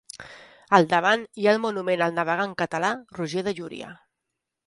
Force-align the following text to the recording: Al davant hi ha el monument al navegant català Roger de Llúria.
Al 0.77 0.87
davant 0.93 1.25
hi 1.41 1.47
ha 1.49 1.53
el 1.57 1.61
monument 1.65 2.03
al 2.05 2.15
navegant 2.17 2.57
català 2.63 2.91
Roger 3.19 3.47
de 3.49 3.57
Llúria. 3.59 3.93